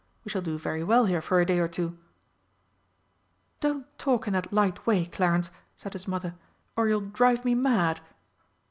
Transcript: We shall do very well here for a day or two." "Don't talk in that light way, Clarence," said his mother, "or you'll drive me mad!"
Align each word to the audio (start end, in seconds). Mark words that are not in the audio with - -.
We 0.25 0.31
shall 0.31 0.41
do 0.41 0.57
very 0.57 0.83
well 0.83 1.05
here 1.05 1.21
for 1.21 1.39
a 1.39 1.45
day 1.45 1.59
or 1.59 1.67
two." 1.67 1.95
"Don't 3.59 3.85
talk 3.99 4.25
in 4.25 4.33
that 4.33 4.51
light 4.51 4.87
way, 4.87 5.05
Clarence," 5.05 5.51
said 5.75 5.93
his 5.93 6.07
mother, 6.07 6.33
"or 6.75 6.89
you'll 6.89 7.01
drive 7.01 7.45
me 7.45 7.53
mad!" 7.53 8.01